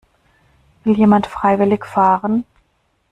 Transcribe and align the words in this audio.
Will 0.83 0.95
jemand 0.97 1.27
freiwillig 1.27 1.85
fahren? 1.85 2.43